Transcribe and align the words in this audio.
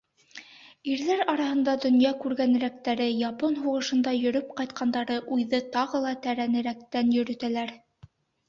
Ирҙәр 0.93 1.19
араһында 1.33 1.75
донъя 1.83 2.13
күргәнерәктәре, 2.23 3.07
япон 3.25 3.57
һуғышында 3.67 4.15
йөрөп 4.23 4.49
ҡайтҡандары 4.63 5.21
уйҙы 5.37 5.61
тағы 5.77 6.03
ла 6.09 6.15
тәрәнерәктән 6.27 7.17
йөрөтәләр. 7.19 7.77